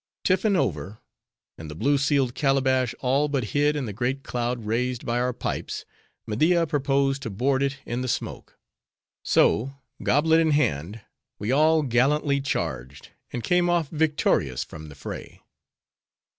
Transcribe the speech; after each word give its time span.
Tiffin 0.23 0.55
over, 0.55 0.97
and 1.59 1.69
the 1.69 1.75
blue 1.75 1.99
sealed 1.99 2.33
calabash 2.33 2.95
all 3.01 3.27
but 3.27 3.43
hid 3.53 3.75
in 3.75 3.85
the 3.85 3.93
great 3.93 4.23
cloud 4.23 4.65
raised 4.65 5.05
by 5.05 5.19
our 5.19 5.31
pipes, 5.31 5.85
Media 6.25 6.65
proposed 6.65 7.21
to 7.21 7.29
board 7.29 7.61
it 7.61 7.77
in 7.85 8.01
the 8.01 8.07
smoke. 8.07 8.57
So, 9.23 9.75
goblet 10.01 10.39
in 10.39 10.53
hand, 10.53 11.01
we 11.37 11.51
all 11.51 11.83
gallantly 11.83 12.41
charged, 12.41 13.09
and 13.31 13.43
came 13.43 13.69
off 13.69 13.89
victorious 13.89 14.63
from 14.63 14.89
the 14.89 14.95
fray. 14.95 15.39